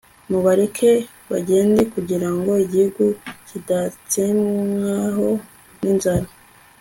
mubareke 0.29 0.91
bagende 1.31 1.81
kugira 1.93 2.27
ngo 2.35 2.51
igihugu 2.65 3.03
kidatsembwaho 3.47 5.29
n'inzara 5.81 6.27